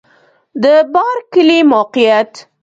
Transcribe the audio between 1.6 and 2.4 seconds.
موقعیت